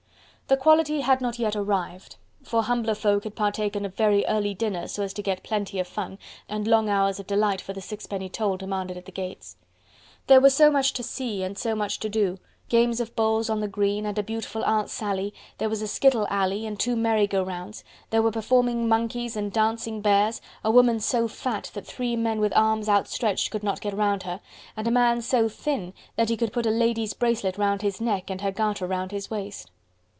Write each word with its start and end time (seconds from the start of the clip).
The 0.47 0.57
quality 0.57 0.99
had 0.99 1.21
not 1.21 1.39
yet 1.39 1.55
arrived: 1.55 2.17
for 2.43 2.61
humbler 2.63 2.93
folk 2.95 3.23
had 3.23 3.37
partaken 3.37 3.85
of 3.85 3.95
very 3.95 4.25
early 4.27 4.53
dinner 4.53 4.85
so 4.89 5.01
as 5.01 5.13
to 5.13 5.21
get 5.21 5.43
plenty 5.43 5.79
of 5.79 5.87
fun, 5.87 6.19
and 6.49 6.67
long 6.67 6.89
hours 6.89 7.21
of 7.21 7.27
delight 7.27 7.61
for 7.61 7.71
the 7.71 7.79
sixpenny 7.79 8.27
toll 8.27 8.57
demanded 8.57 8.97
at 8.97 9.05
the 9.05 9.13
gates. 9.13 9.55
There 10.27 10.41
was 10.41 10.53
so 10.53 10.69
much 10.69 10.91
to 10.95 11.03
see 11.03 11.41
and 11.41 11.57
so 11.57 11.73
much 11.73 12.01
to 12.01 12.09
do: 12.09 12.37
games 12.67 12.99
of 12.99 13.15
bowls 13.15 13.49
on 13.49 13.61
the 13.61 13.67
green, 13.69 14.05
and 14.05 14.19
a 14.19 14.23
beautiful 14.23 14.65
Aunt 14.65 14.89
Sally, 14.89 15.33
there 15.57 15.69
was 15.69 15.81
a 15.81 15.87
skittle 15.87 16.27
alley, 16.29 16.65
and 16.67 16.77
two 16.77 16.97
merry 16.97 17.27
go 17.27 17.41
rounds: 17.41 17.85
there 18.09 18.21
were 18.21 18.29
performing 18.29 18.89
monkeys 18.89 19.37
and 19.37 19.53
dancing 19.53 20.01
bears, 20.01 20.41
a 20.65 20.69
woman 20.71 20.99
so 20.99 21.29
fat 21.29 21.71
that 21.75 21.87
three 21.87 22.17
men 22.17 22.41
with 22.41 22.51
arms 22.57 22.89
outstretched 22.89 23.51
could 23.51 23.63
not 23.63 23.79
get 23.79 23.93
round 23.93 24.23
her, 24.23 24.41
and 24.75 24.85
a 24.85 24.91
man 24.91 25.21
so 25.21 25.47
thin 25.47 25.93
that 26.17 26.27
he 26.27 26.35
could 26.35 26.51
put 26.51 26.65
a 26.65 26.71
lady's 26.71 27.13
bracelet 27.13 27.57
round 27.57 27.81
his 27.81 28.01
neck 28.01 28.29
and 28.29 28.41
her 28.41 28.51
garter 28.51 28.83
around 28.83 29.13
his 29.13 29.31
waist. 29.31 29.71